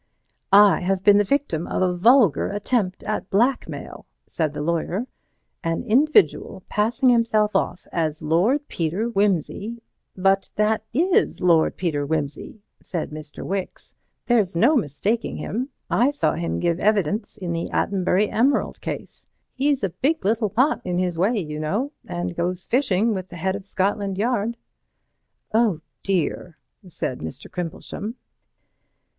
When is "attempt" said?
2.49-3.03